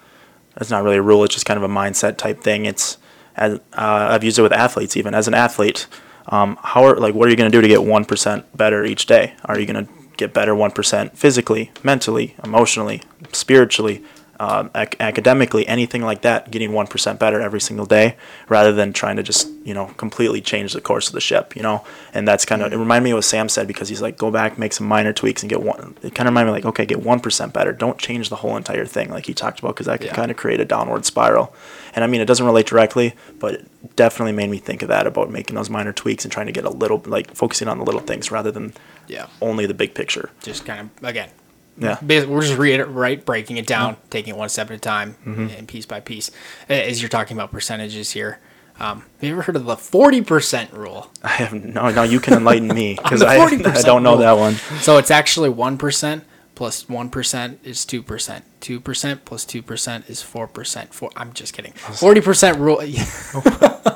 [0.57, 1.23] It's not really a rule.
[1.23, 2.65] It's just kind of a mindset type thing.
[2.65, 2.97] It's
[3.35, 5.87] as, uh, I've used it with athletes even as an athlete.
[6.27, 8.83] Um, how are like what are you going to do to get one percent better
[8.85, 9.33] each day?
[9.45, 13.01] Are you going to get better one percent physically, mentally, emotionally,
[13.31, 14.03] spiritually,
[14.41, 16.49] um, ac- academically, anything like that?
[16.49, 18.15] Getting one percent better every single day,
[18.49, 21.55] rather than trying to just you know completely change the course of the ship.
[21.55, 22.77] You know, and that's kind of it.
[22.77, 25.43] Reminded me of what Sam said because he's like, go back, make some minor tweaks,
[25.43, 25.95] and get one.
[26.01, 27.71] It kind of reminded me like, okay, get one percent better.
[27.71, 30.15] Don't change the whole entire thing, like he talked about, because that can Yeah.
[30.15, 31.53] kind of create a downward spiral.
[31.93, 35.05] And I mean, it doesn't relate directly, but it definitely made me think of that
[35.07, 37.83] about making those minor tweaks and trying to get a little like focusing on the
[37.85, 38.73] little things rather than
[39.07, 39.27] Yeah.
[39.41, 40.29] only the big picture.
[40.41, 41.29] Just kind of again.
[41.77, 41.97] Yeah.
[42.01, 45.67] We're just read right, breaking it down, taking it one step at a time, and
[45.67, 46.29] piece by piece.
[46.69, 48.39] As you're talking about percentages here,
[48.79, 51.11] um, have you ever heard of the forty percent rule?
[51.23, 52.03] I have no, no.
[52.03, 54.19] You can enlighten me because I, I don't know rule.
[54.19, 54.55] that one.
[54.81, 56.23] So it's actually one percent
[56.55, 58.43] plus one percent is two percent.
[58.59, 60.93] Two percent plus two percent is four percent.
[60.93, 61.09] Four.
[61.15, 61.73] I'm just kidding.
[61.73, 62.81] Forty percent rule.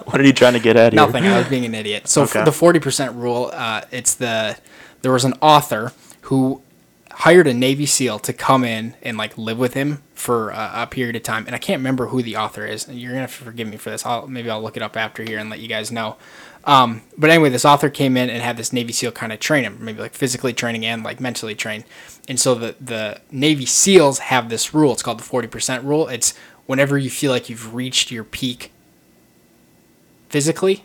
[0.05, 1.01] What are you trying to get at here?
[1.01, 1.25] Nothing.
[1.25, 2.07] I was being an idiot.
[2.07, 2.39] So Okay.
[2.39, 4.57] for the forty percent rule, uh, it's the
[5.01, 6.61] there was an author who
[7.19, 10.87] hired a Navy SEAL to come in and like live with him for uh, a
[10.87, 12.87] period of time, and I can't remember who the author is.
[12.87, 14.05] And you're gonna have to forgive me for this.
[14.05, 16.17] I'll maybe I'll look it up after here and let you guys know.
[16.65, 19.63] Um, but anyway, this author came in and had this Navy SEAL kind of train
[19.63, 21.85] him, maybe like physically training and like mentally train.
[22.27, 24.91] And so the the Navy SEALs have this rule.
[24.91, 26.09] It's called the forty percent rule.
[26.09, 26.33] It's
[26.65, 28.71] whenever you feel like you've reached your peak
[30.27, 30.83] physically,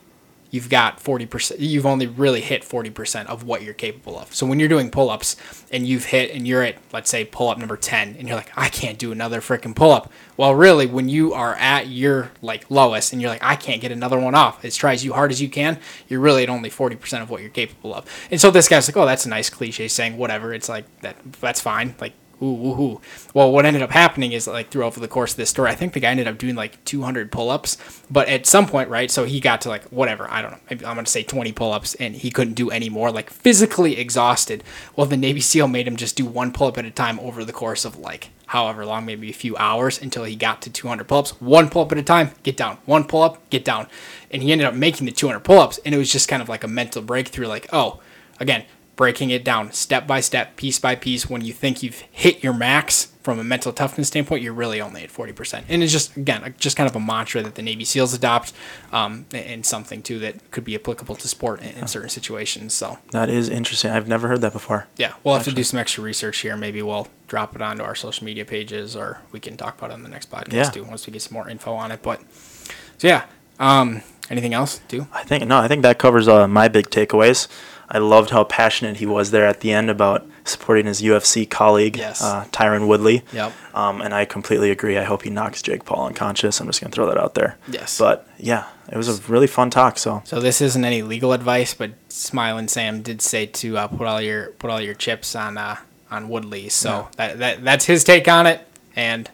[0.50, 4.34] you've got 40%, you've only really hit 40% of what you're capable of.
[4.34, 5.36] So when you're doing pull ups
[5.70, 8.50] and you've hit and you're at, let's say, pull up number 10, and you're like,
[8.56, 10.12] I can't do another freaking pull up.
[10.36, 13.92] Well, really, when you are at your like lowest and you're like, I can't get
[13.92, 16.70] another one off, as try as you hard as you can, you're really at only
[16.70, 18.06] 40% of what you're capable of.
[18.30, 20.52] And so this guy's like, oh, that's a nice cliche saying, whatever.
[20.52, 21.94] It's like, that that's fine.
[22.00, 23.00] Like, ooh, ooh, ooh.
[23.35, 25.92] Well, what ended up happening is like throughout the course of this story, I think
[25.92, 27.76] the guy ended up doing like 200 pull-ups,
[28.11, 29.11] but at some point, right?
[29.11, 32.14] So he got to like whatever, I don't know, I'm gonna say 20 pull-ups, and
[32.16, 34.64] he couldn't do any more, like physically exhausted.
[34.96, 37.53] Well, the Navy SEAL made him just do one pull-up at a time over the
[37.53, 41.40] course of like however long, maybe a few hours until he got to 200 pull-ups.
[41.40, 42.79] One pull-up at a time, get down.
[42.85, 43.87] One pull-up, get down.
[44.33, 46.64] And he ended up making the 200 pull-ups, and it was just kind of like
[46.64, 47.46] a mental breakthrough.
[47.46, 48.00] Like, oh,
[48.40, 48.64] again,
[49.00, 51.26] breaking it down step by step, piece by piece.
[51.30, 55.02] When you think you've hit your max from a mental toughness standpoint, you're really only
[55.04, 55.64] at 40%.
[55.70, 58.52] And it's just, again, just kind of a mantra that the Navy SEALs adopt
[58.92, 62.74] um, and something, too, that could be applicable to sport in, in certain situations.
[62.74, 63.90] So, That is interesting.
[63.90, 64.86] I've never heard that before.
[64.98, 66.54] yeah, we'll have to do some extra research here.
[66.54, 69.94] Maybe we'll drop it onto our social media pages or we can talk about it
[69.94, 70.64] on the next podcast, Yeah.
[70.64, 72.02] too, once we get some more info on it.
[72.02, 72.20] But,
[72.98, 73.24] so yeah.
[73.58, 75.06] Um, anything else, too?
[75.14, 77.48] I think no, I think that covers uh, my big takeaways.
[77.90, 81.96] I loved how passionate he was there at the end about supporting his UFC colleague,
[81.96, 82.22] Yes.
[82.22, 83.22] uh, Tyron Woodley.
[83.33, 83.53] Yep.
[83.74, 84.96] Um, and I completely agree.
[84.96, 86.61] I hope he knocks Jake Paul unconscious.
[86.61, 87.59] I'm just gonna throw that out there.
[87.68, 87.98] Yes.
[87.98, 89.98] But yeah, it was a really fun talk.
[89.98, 94.07] So So this isn't any legal advice, but Smilin' Sam did say to uh, put
[94.07, 95.76] all your put all your chips on uh,
[96.11, 96.68] on Woodley.
[96.68, 98.61] So that, that that's his take on it,
[98.96, 99.29] and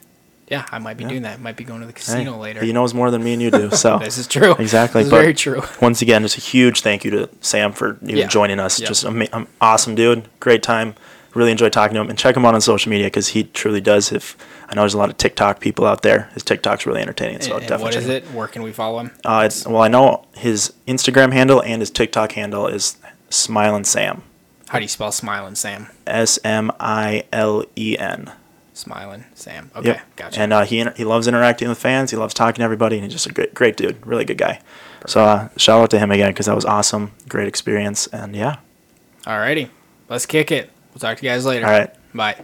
[0.47, 1.39] yeah, I might be doing that.
[1.41, 2.63] Might be going to the hey, casino later.
[2.63, 3.69] he knows more than me and you do.
[3.75, 4.53] So this is true.
[4.53, 5.01] Exactly.
[5.01, 5.61] Is very true.
[5.81, 8.27] Once again, just a huge thank you to Sam for even Yeah.
[8.27, 8.79] joining us.
[8.79, 8.87] Yeah.
[8.87, 10.27] Just an ama- awesome dude.
[10.39, 10.95] Great time.
[11.33, 12.09] Really enjoyed talking to him.
[12.09, 14.11] And check him out on social media because he truly does.
[14.11, 14.35] If
[14.69, 17.41] I know there's a lot of TikTok people out there, his TikTok's really entertaining.
[17.41, 17.83] So And, and definitely.
[17.83, 18.23] what check is it?
[18.33, 19.11] Where can we follow him?
[19.25, 22.97] Uh, it's well, I know his Instagram handle and his TikTok handle is
[23.29, 24.23] Smilin' Sam.
[24.69, 25.87] How do you spell Smilin' Sam?
[26.07, 28.31] S M I L E N.
[28.77, 29.71] Smilin' Sam.
[29.75, 30.01] Okay, Yep.
[30.15, 30.39] gotcha.
[30.39, 32.11] And uh, he he loves interacting with fans.
[32.11, 34.05] He loves talking to everybody, and he's just a great great dude.
[34.05, 34.61] Really good guy.
[35.07, 37.11] So uh, shout out to him again because that was awesome.
[37.27, 38.07] Great experience.
[38.07, 38.57] And yeah.
[39.25, 39.69] Alrighty,
[40.09, 40.69] let's kick it.
[40.93, 41.65] We'll talk to you guys later.
[41.65, 41.93] All right.
[42.13, 42.35] Bye.